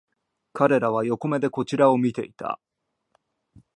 [0.53, 2.59] 彼らは横目でこちらを見ていた